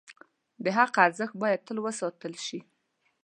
[0.63, 2.59] د حق ارزښت باید تل وساتل شي.